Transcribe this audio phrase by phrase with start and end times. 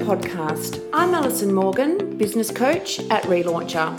[0.00, 0.82] podcast.
[0.94, 3.98] I'm Alison Morgan, business coach at Relauncher.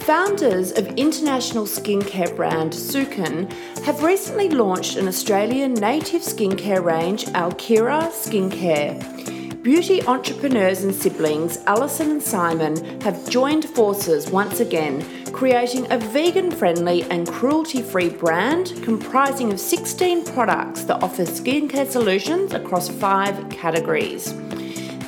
[0.00, 3.52] Founders of international skincare brand Sukin
[3.82, 9.62] have recently launched an Australian native skincare range, Alkira Skincare.
[9.62, 16.50] Beauty entrepreneurs and siblings Alison and Simon have joined forces once again creating a vegan
[16.50, 23.48] friendly and cruelty free brand comprising of 16 products that offer skincare solutions across five
[23.50, 24.34] categories.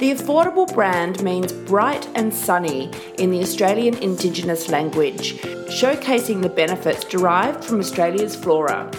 [0.01, 5.35] The affordable brand means bright and sunny in the Australian Indigenous language,
[5.69, 8.91] showcasing the benefits derived from Australia's flora.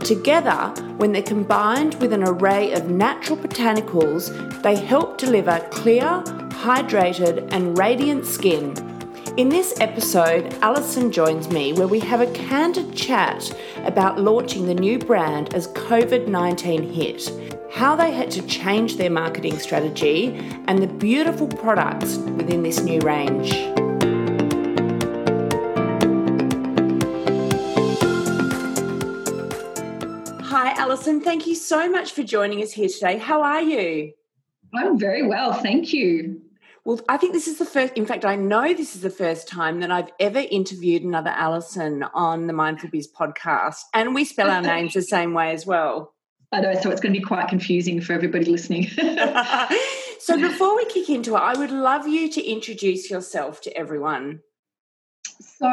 [0.00, 4.32] Together, when they're combined with an array of natural botanicals,
[4.62, 8.74] they help deliver clear, hydrated, and radiant skin
[9.38, 14.74] in this episode, Alison joins me where we have a candid chat about launching the
[14.74, 17.30] new brand as COVID 19 hit,
[17.70, 20.34] how they had to change their marketing strategy,
[20.66, 23.52] and the beautiful products within this new range.
[30.44, 31.20] Hi, Alison.
[31.20, 33.18] Thank you so much for joining us here today.
[33.18, 34.12] How are you?
[34.74, 36.42] I'm very well, thank you.
[36.84, 39.46] Well, I think this is the first, in fact, I know this is the first
[39.46, 43.82] time that I've ever interviewed another Alison on the Mindful Biz podcast.
[43.92, 46.14] And we spell our names the same way as well.
[46.50, 48.88] I know, so it's going to be quite confusing for everybody listening.
[50.18, 54.40] so before we kick into it, I would love you to introduce yourself to everyone.
[55.40, 55.68] So,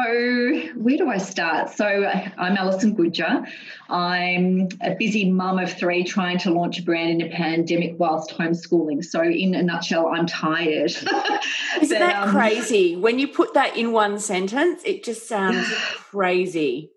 [0.76, 1.70] where do I start?
[1.70, 3.46] So, I'm Alison Gudger.
[3.88, 8.30] I'm a busy mum of three trying to launch a brand in a pandemic whilst
[8.30, 9.04] homeschooling.
[9.04, 10.90] So, in a nutshell, I'm tired.
[10.90, 11.08] Isn't
[11.80, 12.96] but, that um, crazy?
[12.96, 15.68] When you put that in one sentence, it just sounds
[16.10, 16.90] crazy.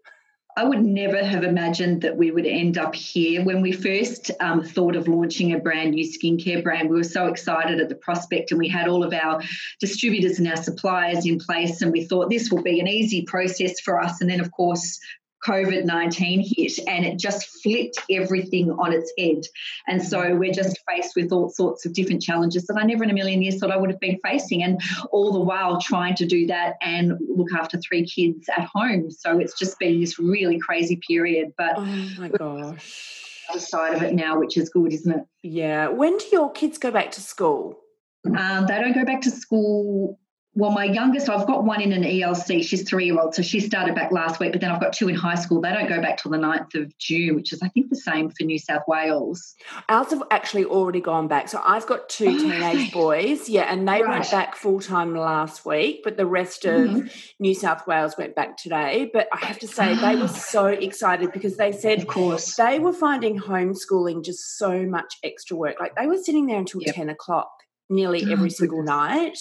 [0.59, 3.45] I would never have imagined that we would end up here.
[3.45, 7.28] When we first um, thought of launching a brand new skincare brand, we were so
[7.28, 9.41] excited at the prospect and we had all of our
[9.79, 11.81] distributors and our suppliers in place.
[11.81, 14.19] And we thought this will be an easy process for us.
[14.19, 15.00] And then, of course,
[15.45, 19.41] COVID 19 hit and it just flipped everything on its head.
[19.88, 23.09] And so we're just faced with all sorts of different challenges that I never in
[23.09, 24.63] a million years thought I would have been facing.
[24.63, 29.11] And all the while trying to do that and look after three kids at home.
[29.11, 31.53] So it's just been this really crazy period.
[31.57, 33.16] But oh my gosh.
[33.49, 35.23] Other side of it now, which is good, isn't it?
[35.41, 35.88] Yeah.
[35.88, 37.79] When do your kids go back to school?
[38.25, 40.19] Um, they don't go back to school
[40.55, 42.63] well, my youngest, I've got one in an ELC.
[42.63, 43.35] She's three year old.
[43.35, 45.61] So she started back last week, but then I've got two in high school.
[45.61, 48.29] They don't go back till the 9th of June, which is, I think, the same
[48.31, 49.55] for New South Wales.
[49.89, 51.49] Ours have actually already gone back.
[51.49, 53.47] So I've got two oh, teenage boys.
[53.47, 53.71] Yeah.
[53.71, 54.09] And they right.
[54.09, 57.07] went back full time last week, but the rest of mm-hmm.
[57.39, 59.09] New South Wales went back today.
[59.13, 62.79] But I have to say, they were so excited because they said, of course, they
[62.79, 65.79] were finding homeschooling just so much extra work.
[65.79, 66.95] Like they were sitting there until yep.
[66.95, 67.51] 10 o'clock
[67.89, 69.37] nearly oh, every single night.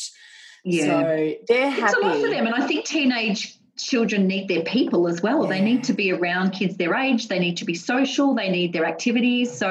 [0.64, 0.84] Yeah.
[0.84, 1.82] So they're happy.
[1.82, 2.46] It's a lot for them.
[2.46, 5.44] And I think teenage children need their people as well.
[5.44, 5.50] Yeah.
[5.50, 7.28] They need to be around kids their age.
[7.28, 8.34] They need to be social.
[8.34, 9.56] They need their activities.
[9.56, 9.68] So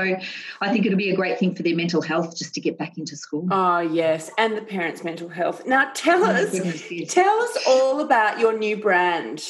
[0.62, 2.98] I think it'll be a great thing for their mental health just to get back
[2.98, 3.48] into school.
[3.52, 5.66] Oh yes, and the parents' mental health.
[5.66, 9.44] Now tell oh, us, goodness, tell us all about your new brand.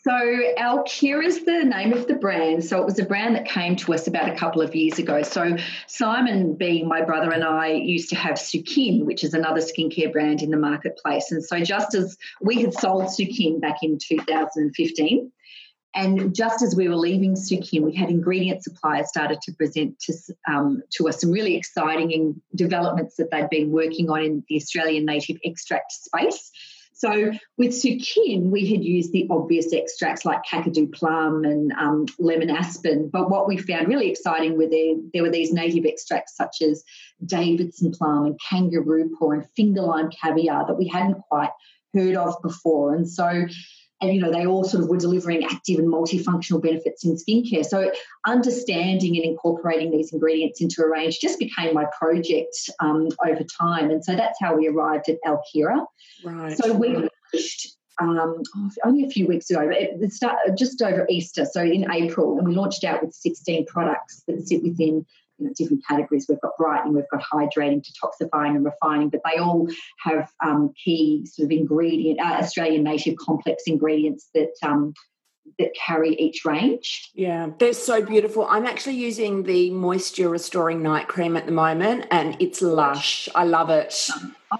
[0.00, 2.64] So Alkira is the name of the brand.
[2.64, 5.22] So it was a brand that came to us about a couple of years ago.
[5.22, 10.12] So Simon, being my brother, and I used to have Sukin, which is another skincare
[10.12, 11.30] brand in the marketplace.
[11.30, 15.30] And so just as we had sold Sukin back in 2015,
[15.94, 20.14] and just as we were leaving Sukin, we had ingredient suppliers started to present to,
[20.48, 25.04] um, to us some really exciting developments that they'd been working on in the Australian
[25.04, 26.50] native extract space.
[27.02, 32.48] So with Sukin, we had used the obvious extracts like Kakadu plum and um, lemon
[32.48, 33.10] aspen.
[33.12, 36.84] But what we found really exciting were there, there were these native extracts such as
[37.26, 41.50] Davidson plum and kangaroo paw and finger lime caviar that we hadn't quite
[41.92, 42.94] heard of before.
[42.94, 43.46] And so
[44.02, 47.64] and you know they all sort of were delivering active and multifunctional benefits in skincare.
[47.64, 47.90] So
[48.26, 53.90] understanding and incorporating these ingredients into a range just became my project um, over time.
[53.90, 55.86] And so that's how we arrived at alkira.
[56.24, 56.58] Right.
[56.58, 61.44] So we launched um, oh, only a few weeks ago, it started just over Easter,
[61.44, 65.06] so in April, and we launched out with 16 products that sit within
[65.56, 66.26] different categories.
[66.28, 69.68] We've got brightening, we've got hydrating, detoxifying, and refining, but they all
[69.98, 74.94] have um, key sort of ingredient, uh, Australian native complex ingredients that um,
[75.58, 77.10] that carry each range.
[77.14, 78.46] Yeah, they're so beautiful.
[78.48, 83.28] I'm actually using the moisture restoring night cream at the moment, and it's lush.
[83.34, 84.08] I love it.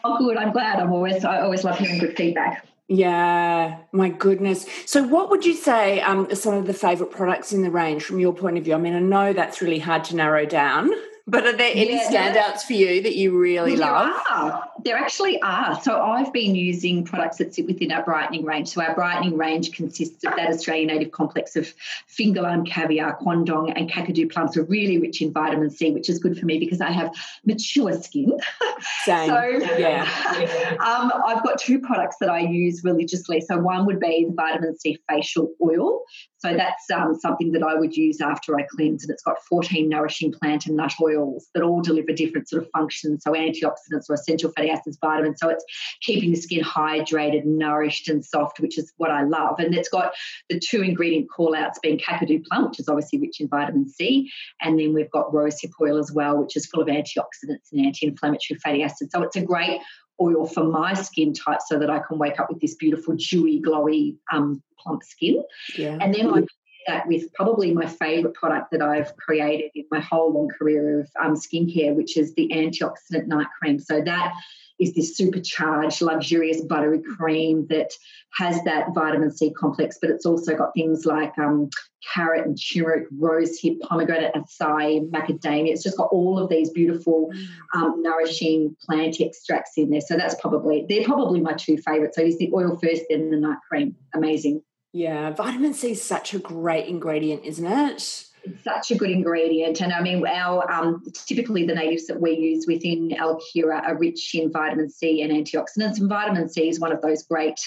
[0.04, 0.36] Oh, good.
[0.36, 0.80] I'm glad.
[0.80, 2.66] I'm always I always love hearing good feedback.
[2.94, 4.66] Yeah, my goodness.
[4.84, 8.02] So, what would you say um, are some of the favourite products in the range
[8.02, 8.74] from your point of view?
[8.74, 10.90] I mean, I know that's really hard to narrow down.
[11.26, 14.22] But are there any yeah, standouts for you that you really there love?
[14.30, 14.68] Are.
[14.84, 15.80] There actually are.
[15.80, 18.68] So I've been using products that sit within our brightening range.
[18.68, 21.72] So our brightening range consists of that Australian native complex of
[22.08, 26.18] finger lime caviar, quandong, and kakadu plums are really rich in vitamin C, which is
[26.18, 27.14] good for me because I have
[27.44, 28.36] mature skin.
[29.04, 29.28] Same.
[29.28, 30.76] so yeah.
[30.80, 33.40] um, I've got two products that I use religiously.
[33.40, 36.02] So one would be the vitamin C facial oil.
[36.44, 39.88] So that's um, something that I would use after I cleanse, and it's got 14
[39.88, 43.22] nourishing plant and nut oils that all deliver different sort of functions.
[43.22, 45.38] So antioxidants or essential fatty acids, vitamins.
[45.38, 45.64] So it's
[46.00, 49.60] keeping the skin hydrated, nourished, and soft, which is what I love.
[49.60, 50.14] And it's got
[50.50, 54.28] the two ingredient call outs being kakadu plum, which is obviously rich in vitamin C,
[54.60, 58.58] and then we've got rosehip oil as well, which is full of antioxidants and anti-inflammatory
[58.58, 59.12] fatty acids.
[59.14, 59.80] So it's a great
[60.20, 63.60] oil for my skin type so that I can wake up with this beautiful, dewy,
[63.60, 65.42] glowy, um, plump skin.
[65.76, 65.98] Yeah.
[66.00, 66.46] And then I pair
[66.86, 71.10] that with probably my favorite product that I've created in my whole long career of
[71.22, 73.78] um, skincare, which is the antioxidant night cream.
[73.78, 74.34] So that
[74.82, 77.90] is this supercharged, luxurious buttery cream that
[78.34, 81.68] has that vitamin C complex, but it's also got things like um,
[82.12, 85.72] carrot and turmeric, rosehip, pomegranate, acai, macadamia.
[85.72, 87.46] It's just got all of these beautiful, mm.
[87.74, 90.00] um, nourishing plant extracts in there.
[90.00, 92.16] So that's probably they're probably my two favorites.
[92.16, 93.96] So use the oil first, then the night cream.
[94.14, 94.62] Amazing.
[94.92, 98.26] Yeah, vitamin C is such a great ingredient, isn't it?
[98.44, 99.80] It's such a good ingredient.
[99.80, 104.34] And I mean, our um, typically the natives that we use within Alkira are rich
[104.34, 105.98] in vitamin C and antioxidants.
[105.98, 107.60] And vitamin C is one of those great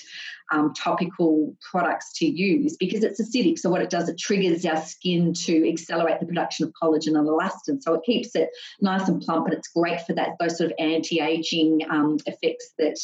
[0.52, 3.58] um, topical products to use because it's acidic.
[3.58, 7.28] So what it does, it triggers our skin to accelerate the production of collagen and
[7.28, 7.82] elastin.
[7.82, 8.50] So it keeps it
[8.82, 12.98] nice and plump, and it's great for that those sort of anti-aging um, effects that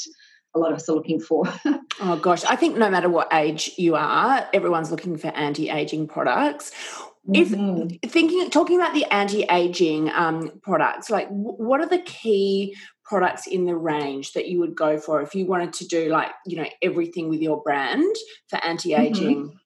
[0.54, 1.46] a lot of us are looking for.
[2.02, 6.72] oh gosh, I think no matter what age you are, everyone's looking for anti-aging products.
[7.30, 7.98] Mm-hmm.
[8.02, 12.76] If thinking, talking about the anti-aging um, products, like w- what are the key
[13.06, 16.32] products in the range that you would go for if you wanted to do like
[16.48, 18.16] you know everything with your brand
[18.48, 19.44] for anti-aging?
[19.44, 19.58] Mm-hmm.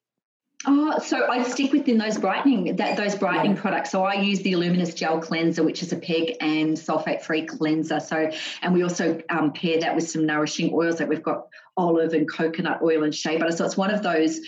[0.67, 3.61] Oh, so I stick within those brightening that those brightening yeah.
[3.61, 3.91] products.
[3.91, 7.99] So I use the Luminous Gel Cleanser, which is a PEG and sulfate-free cleanser.
[7.99, 8.31] So,
[8.61, 10.97] and we also um, pair that with some nourishing oils.
[10.97, 11.47] That we've got
[11.77, 13.51] olive and coconut oil and shea butter.
[13.51, 14.39] So it's one of those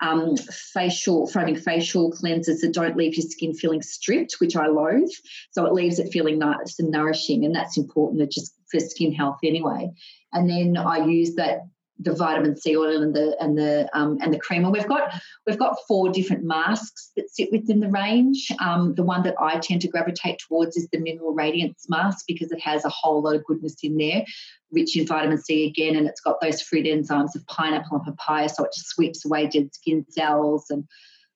[0.00, 5.10] um, facial framing facial cleansers that don't leave your skin feeling stripped, which I loathe.
[5.50, 8.30] So it leaves it feeling nice and nourishing, and that's important.
[8.30, 9.90] just for skin health anyway.
[10.32, 11.60] And then I use that
[11.98, 14.64] the vitamin C oil and the and the um, and the cream.
[14.64, 15.14] And we've got
[15.46, 18.50] we've got four different masks that sit within the range.
[18.60, 22.52] Um, the one that I tend to gravitate towards is the Mineral Radiance mask because
[22.52, 24.24] it has a whole lot of goodness in there,
[24.72, 28.48] rich in vitamin C again, and it's got those fruit enzymes of pineapple and papaya,
[28.48, 30.84] so it just sweeps away dead skin cells and.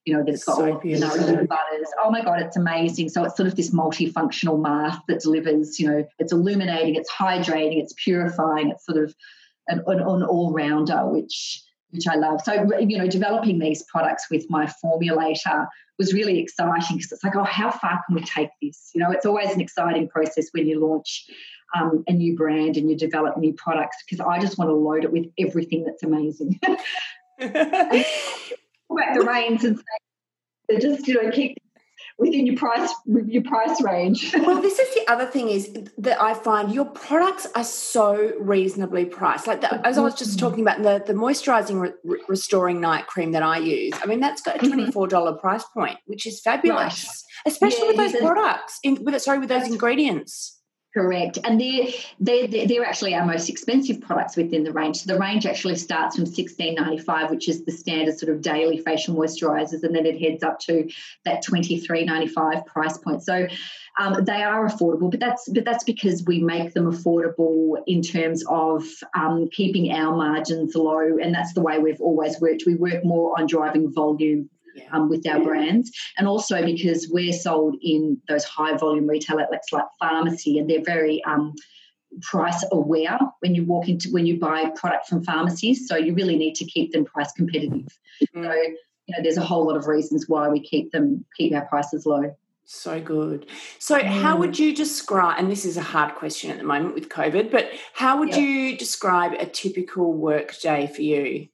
[0.06, 1.88] You know that it's got so all you know butters.
[2.02, 3.10] Oh my god, it's amazing!
[3.10, 5.78] So it's sort of this multifunctional mask that delivers.
[5.78, 9.14] You know, it's illuminating, it's hydrating, it's purifying, it's sort of
[9.70, 12.40] an, an, an all rounder, which which I love.
[12.44, 15.66] So, you know, developing these products with my formulator
[15.98, 18.90] was really exciting because it's like, oh, how far can we take this?
[18.94, 21.26] You know, it's always an exciting process when you launch
[21.76, 25.02] um, a new brand and you develop new products because I just want to load
[25.02, 26.60] it with everything that's amazing.
[29.00, 31.56] back the reins and say, just, you know, keep
[32.20, 34.32] within your price your price range.
[34.38, 39.06] well, this is the other thing is that I find your products are so reasonably
[39.06, 39.46] priced.
[39.46, 40.46] Like the, as I was just mm-hmm.
[40.46, 43.94] talking about the the moisturizing re- restoring night cream that I use.
[44.02, 44.68] I mean, that's got a mm-hmm.
[44.68, 47.52] twenty four dollar price point, which is fabulous, right.
[47.52, 48.78] especially yeah, with those products.
[48.82, 50.59] In, with sorry, with those ingredients.
[50.92, 51.86] Correct, and they're,
[52.18, 54.96] they're they're actually our most expensive products within the range.
[54.96, 58.42] So the range actually starts from sixteen ninety five, which is the standard sort of
[58.42, 60.90] daily facial moisturisers, and then it heads up to
[61.24, 63.22] that twenty three ninety five price point.
[63.22, 63.46] So
[64.00, 68.42] um, they are affordable, but that's but that's because we make them affordable in terms
[68.48, 68.82] of
[69.14, 72.64] um, keeping our margins low, and that's the way we've always worked.
[72.66, 74.50] We work more on driving volume
[74.92, 79.72] um, with our brands, and also because we're sold in those high volume retail outlets
[79.72, 81.54] like pharmacy, and they're very um,
[82.22, 85.86] price aware when you walk into when you buy product from pharmacies.
[85.88, 87.86] So you really need to keep them price competitive.
[88.22, 88.44] Mm-hmm.
[88.44, 91.66] So you know, there's a whole lot of reasons why we keep them keep our
[91.66, 92.36] prices low.
[92.72, 93.46] So good.
[93.80, 94.04] So, mm.
[94.04, 97.50] how would you describe, and this is a hard question at the moment with COVID,
[97.50, 101.48] but how would you describe a typical work day for you?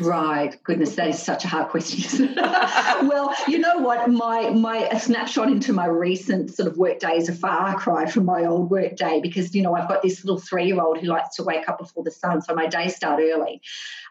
[0.00, 2.34] Right, goodness, that is such a hard question.
[2.36, 4.08] well, you know what?
[4.10, 8.06] My my a snapshot into my recent sort of work day is a far cry
[8.06, 10.98] from my old work day because you know I've got this little three year old
[10.98, 13.60] who likes to wake up before the sun, so my days start early.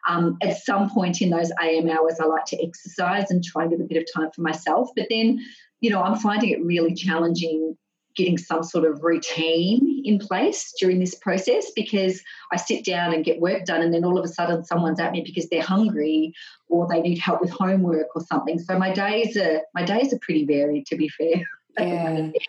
[0.07, 3.71] Um, at some point in those AM hours, I like to exercise and try and
[3.71, 4.89] get a bit of time for myself.
[4.95, 5.39] But then,
[5.79, 7.75] you know, I'm finding it really challenging
[8.15, 13.24] getting some sort of routine in place during this process because I sit down and
[13.24, 16.34] get work done, and then all of a sudden someone's at me because they're hungry
[16.70, 18.60] or they need help with homework or something.
[18.60, 21.48] So my days are my days are pretty varied, to be fair.
[21.77, 22.32] Yeah.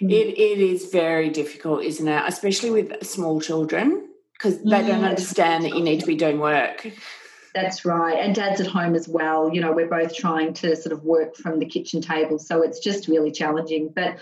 [0.00, 0.12] Mm.
[0.12, 2.22] It, it is very difficult, isn't it?
[2.26, 5.08] Especially with small children because they don't mm.
[5.08, 6.86] understand that you need to be doing work.
[7.54, 8.18] That's right.
[8.18, 9.50] And dad's at home as well.
[9.50, 12.38] You know, we're both trying to sort of work from the kitchen table.
[12.38, 13.90] So it's just really challenging.
[13.94, 14.18] But,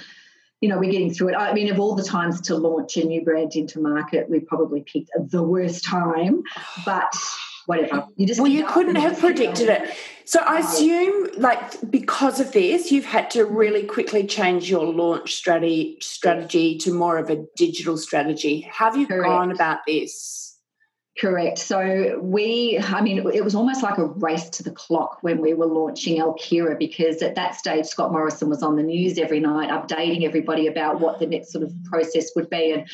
[0.61, 1.35] you know, we're getting through it.
[1.35, 4.83] I mean, of all the times to launch a new brand into market, we probably
[4.83, 6.43] picked the worst time.
[6.85, 7.13] But
[7.67, 8.07] whatever.
[8.17, 9.95] You just well, you couldn't have predicted it.
[10.25, 15.35] So I assume, like, because of this, you've had to really quickly change your launch
[15.35, 18.63] strategy strategy to more of a digital strategy.
[18.73, 19.25] Have you Correct.
[19.25, 20.44] gone about this?
[21.17, 21.59] Correct.
[21.59, 25.55] So we, I mean, it was almost like a race to the clock when we
[25.55, 29.71] were launching Alkira because at that stage, Scott Morrison was on the news every night,
[29.71, 32.73] updating everybody about what the next sort of process would be.
[32.73, 32.89] And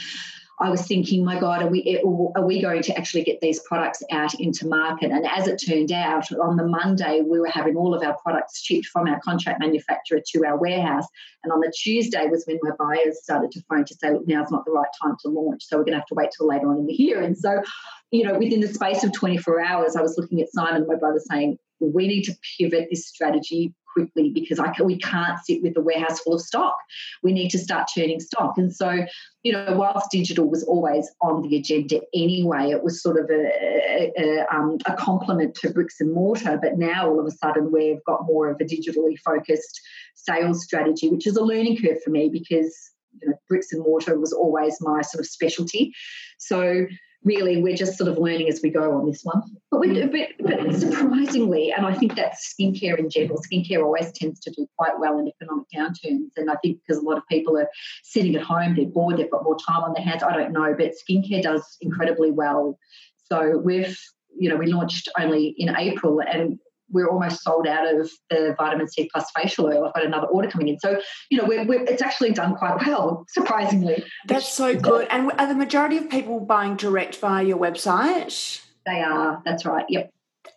[0.60, 2.02] I was thinking, my God, are we eh,
[2.36, 5.10] are we going to actually get these products out into market?
[5.10, 8.60] And as it turned out, on the Monday we were having all of our products
[8.62, 11.06] shipped from our contract manufacturer to our warehouse,
[11.44, 14.50] and on the Tuesday was when my buyers started to phone to say, look, now's
[14.50, 16.68] not the right time to launch, so we're going to have to wait till later
[16.68, 17.22] on in the year.
[17.22, 17.62] And so,
[18.10, 21.20] you know, within the space of 24 hours, I was looking at Simon, my brother,
[21.30, 25.74] saying, we need to pivot this strategy quickly because I can, we can't sit with
[25.74, 26.76] the warehouse full of stock.
[27.22, 28.56] We need to start turning stock.
[28.56, 29.06] And so,
[29.42, 33.50] you know, whilst digital was always on the agenda anyway, it was sort of a,
[33.96, 36.58] a, a, um, a complement to bricks and mortar.
[36.60, 39.80] But now all of a sudden we've got more of a digitally focused
[40.14, 42.76] sales strategy, which is a learning curve for me because
[43.20, 45.92] you know bricks and mortar was always my sort of specialty.
[46.38, 46.86] So
[47.24, 49.42] really we're just sort of learning as we go on this one.
[49.70, 50.10] But, we, mm.
[50.10, 54.66] but, but surprisingly, and I think that skincare in general, skincare always tends to do
[54.76, 56.30] quite well in economic downturns.
[56.36, 57.68] And I think because a lot of people are
[58.02, 60.22] sitting at home, they're bored, they've got more time on their hands.
[60.22, 62.78] I don't know, but skincare does incredibly well.
[63.26, 63.98] So we've,
[64.36, 66.58] you know, we launched only in April and
[66.90, 69.86] we're almost sold out of the vitamin C plus facial oil.
[69.86, 70.78] I've got another order coming in.
[70.78, 74.04] So, you know, we're, we're, it's actually done quite well, surprisingly.
[74.26, 75.06] That's so good.
[75.10, 78.62] And are the majority of people buying direct via your website?
[78.86, 79.42] They are.
[79.44, 79.84] That's right.
[79.88, 80.10] Yep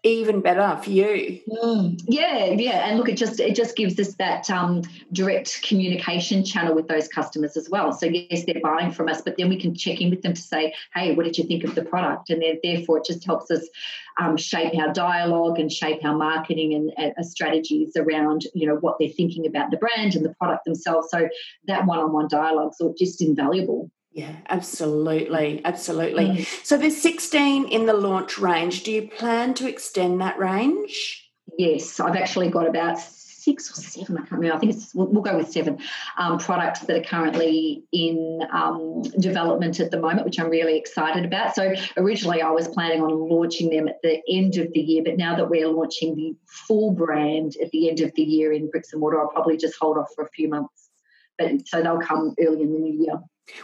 [0.03, 1.39] even better for you.
[1.47, 6.43] Mm, yeah, yeah, and look, it just it just gives us that um, direct communication
[6.43, 7.93] channel with those customers as well.
[7.93, 10.41] So yes, they're buying from us, but then we can check in with them to
[10.41, 12.29] say, hey, what did you think of the product?
[12.29, 13.67] And then therefore, it just helps us
[14.19, 18.97] um, shape our dialogue and shape our marketing and uh, strategies around you know what
[18.99, 21.09] they're thinking about the brand and the product themselves.
[21.11, 21.29] So
[21.67, 23.89] that one-on-one dialogue is just invaluable.
[24.13, 25.61] Yeah, absolutely.
[25.65, 26.25] Absolutely.
[26.25, 26.65] Mm.
[26.65, 28.83] So there's 16 in the launch range.
[28.83, 31.31] Do you plan to extend that range?
[31.57, 35.07] Yes, I've actually got about six or seven, I can't remember, I think it's, we'll,
[35.07, 35.77] we'll go with seven
[36.17, 41.25] um, products that are currently in um, development at the moment, which I'm really excited
[41.25, 41.53] about.
[41.53, 45.17] So originally I was planning on launching them at the end of the year, but
[45.17, 48.93] now that we're launching the full brand at the end of the year in bricks
[48.93, 50.89] and mortar, I'll probably just hold off for a few months.
[51.37, 53.15] But so they'll come early in the new year.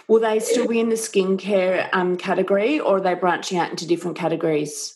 [0.07, 3.87] Will they still be in the skincare um, category or are they branching out into
[3.87, 4.95] different categories?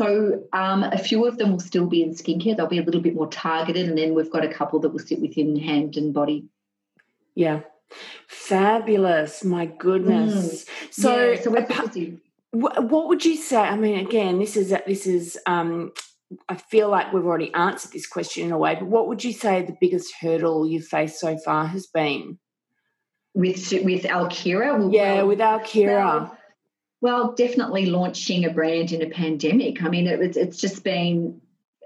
[0.00, 2.56] So um, a few of them will still be in skincare.
[2.56, 4.98] They'll be a little bit more targeted, and then we've got a couple that will
[4.98, 6.46] sit within hand and body.
[7.34, 7.60] Yeah,
[8.26, 9.44] fabulous!
[9.44, 10.64] My goodness.
[10.64, 10.68] Mm.
[10.90, 11.66] So, yeah, so we're
[12.52, 13.58] what would you say?
[13.58, 15.38] I mean, again, this is this is.
[15.46, 15.92] Um,
[16.48, 19.32] I feel like we've already answered this question in a way, but what would you
[19.32, 22.38] say the biggest hurdle you've faced so far has been?
[23.34, 24.92] With with Alkira.
[24.92, 26.20] Yeah, well, with Alkira.
[26.20, 26.36] Well,
[27.00, 29.82] well, definitely launching a brand in a pandemic.
[29.82, 31.40] I mean, it, it's just been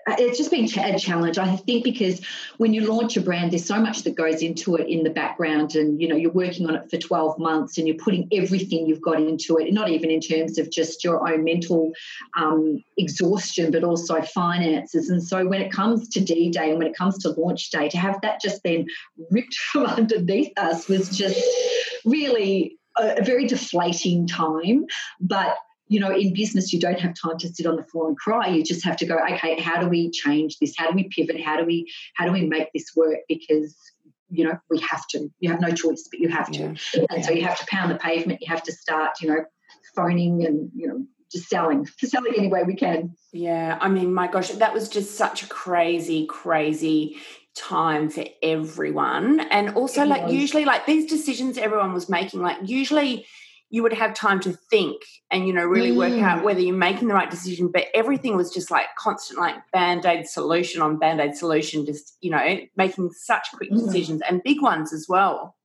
[0.06, 2.20] it's just been a challenge i think because
[2.58, 5.74] when you launch a brand there's so much that goes into it in the background
[5.76, 9.00] and you know you're working on it for 12 months and you're putting everything you've
[9.00, 11.92] got into it not even in terms of just your own mental
[12.36, 15.10] um, exhaustion but also finances.
[15.10, 17.98] And so when it comes to d-day and when it comes to launch day to
[17.98, 18.86] have that just then
[19.30, 21.40] ripped from underneath us was just
[22.04, 24.86] really a, a very deflating time.
[25.20, 25.56] But
[25.88, 28.48] you know, in business, you don't have time to sit on the floor and cry.
[28.48, 30.74] You just have to go, okay, how do we change this?
[30.76, 31.40] How do we pivot?
[31.40, 33.18] How do we how do we make this work?
[33.28, 33.76] Because
[34.30, 35.28] you know we have to.
[35.40, 36.74] You have no choice, but you have to.
[36.94, 37.04] Yeah.
[37.10, 38.40] And so you have to pound the pavement.
[38.40, 39.44] You have to start, you know,
[39.94, 43.14] phoning and you know just selling, selling any way we can.
[43.32, 47.18] Yeah, I mean, my gosh, that was just such a crazy, crazy
[47.54, 53.26] time for everyone, and also like usually like these decisions everyone was making, like usually
[53.70, 55.96] you would have time to think and you know really mm.
[55.96, 56.44] work out mm.
[56.44, 60.80] whether you're making the right decision but everything was just like constant like band-aid solution
[60.80, 63.78] on band-aid solution just you know making such quick mm.
[63.84, 65.56] decisions and big ones as well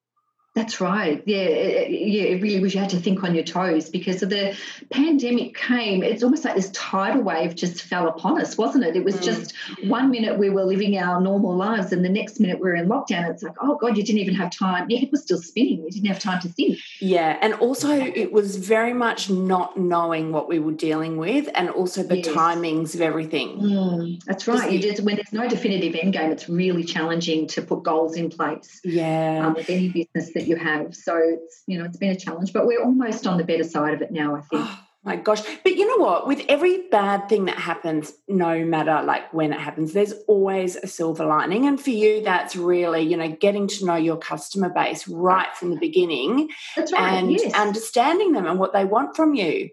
[0.60, 1.24] That's right.
[1.26, 1.48] Yeah,
[1.88, 2.24] yeah.
[2.24, 2.74] It really was.
[2.74, 4.58] You had to think on your toes because the
[4.92, 6.04] pandemic came.
[6.04, 8.98] It's almost like this tidal wave just fell upon us, wasn't it?
[8.98, 9.24] It was mm.
[9.24, 12.76] just one minute we were living our normal lives, and the next minute we are
[12.76, 13.30] in lockdown.
[13.30, 14.90] It's like, oh god, you didn't even have time.
[14.90, 15.82] Your head was still spinning.
[15.86, 16.78] You didn't have time to think.
[17.00, 21.70] Yeah, and also it was very much not knowing what we were dealing with, and
[21.70, 22.28] also the yes.
[22.28, 23.62] timings of everything.
[23.62, 24.70] Mm, that's right.
[24.70, 28.30] You just when there's no definitive end game, it's really challenging to put goals in
[28.30, 28.82] place.
[28.84, 30.96] Yeah, um, with any business that you have.
[30.96, 33.94] So it's you know it's been a challenge, but we're almost on the better side
[33.94, 34.36] of it now.
[34.36, 34.64] I think.
[34.66, 35.42] Oh, my gosh.
[35.64, 36.28] But you know what?
[36.28, 40.88] With every bad thing that happens, no matter like when it happens, there's always a
[40.88, 41.66] silver lining.
[41.66, 45.70] And for you, that's really, you know, getting to know your customer base right from
[45.70, 46.50] the beginning.
[46.76, 47.14] That's right.
[47.14, 47.54] And yes.
[47.54, 49.70] understanding them and what they want from you.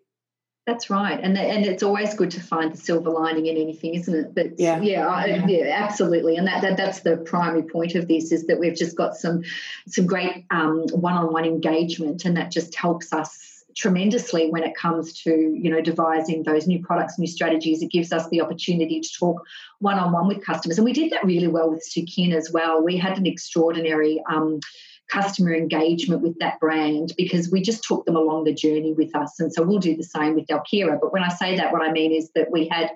[0.67, 4.13] That's right, and and it's always good to find the silver lining in anything, isn't
[4.13, 4.35] it?
[4.35, 8.33] But yeah, yeah, I, yeah, absolutely, and that, that that's the primary point of this
[8.33, 9.45] is that we've just got some
[9.87, 15.31] some great um, one-on-one engagement, and that just helps us tremendously when it comes to
[15.31, 17.81] you know devising those new products, new strategies.
[17.81, 19.41] It gives us the opportunity to talk
[19.79, 22.83] one-on-one with customers, and we did that really well with Sukin as well.
[22.83, 24.21] We had an extraordinary.
[24.29, 24.59] Um,
[25.11, 29.39] customer engagement with that brand because we just took them along the journey with us.
[29.39, 30.99] And so we'll do the same with Alkira.
[31.01, 32.91] But when I say that, what I mean is that we had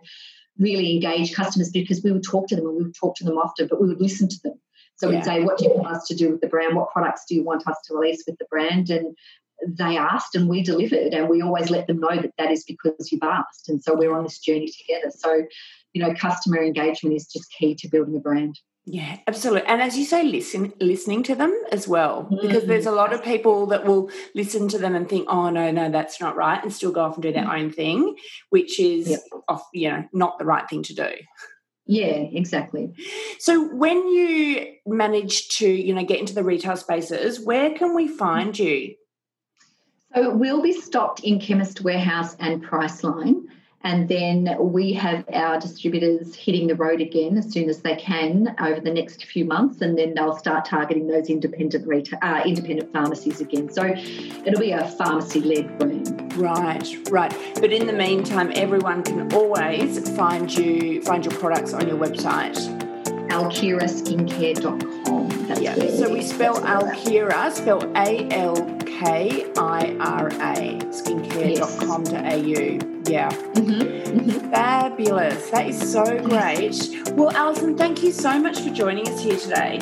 [0.59, 3.39] really engaged customers because we would talk to them and we would talk to them
[3.39, 4.55] often, but we would listen to them.
[4.97, 5.17] So yeah.
[5.17, 6.77] we'd say, What do you want us to do with the brand?
[6.77, 8.91] What products do you want us to release with the brand?
[8.91, 9.17] And
[9.67, 11.15] they asked and we delivered.
[11.15, 13.69] And we always let them know that that is because you've asked.
[13.69, 15.11] And so we're on this journey together.
[15.17, 15.43] So,
[15.93, 18.59] you know, customer engagement is just key to building a brand.
[18.93, 19.69] Yeah, absolutely.
[19.69, 23.23] And as you say, listen, listening to them as well, because there's a lot of
[23.23, 26.73] people that will listen to them and think, "Oh no, no, that's not right," and
[26.73, 27.57] still go off and do their mm.
[27.57, 28.17] own thing,
[28.49, 29.21] which is, yep.
[29.47, 31.09] off, you know, not the right thing to do.
[31.87, 32.93] Yeah, exactly.
[33.39, 38.09] So when you manage to, you know, get into the retail spaces, where can we
[38.09, 38.97] find you?
[40.17, 43.45] So we'll be stocked in Chemist Warehouse and Priceline.
[43.83, 48.55] And then we have our distributors hitting the road again as soon as they can
[48.61, 52.93] over the next few months, and then they'll start targeting those independent retail, uh, independent
[52.93, 53.73] pharmacies again.
[53.73, 56.37] So it'll be a pharmacy-led brand.
[56.37, 57.35] Right, right.
[57.55, 62.59] But in the meantime, everyone can always find you find your products on your website.
[63.31, 65.29] AlkiraSkincare.com.
[65.47, 65.75] That's yeah.
[65.75, 73.11] So we spell Alkira, spell A L K I R A, skincare.com.au.
[73.11, 73.31] Yeah.
[73.31, 73.81] Mm-hmm.
[73.81, 74.51] Mm-hmm.
[74.51, 75.49] Fabulous.
[75.49, 76.77] That is so great.
[77.13, 79.79] Well, Alison, thank you so much for joining us here today.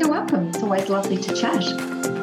[0.00, 0.48] You're welcome.
[0.48, 2.17] It's always lovely to chat.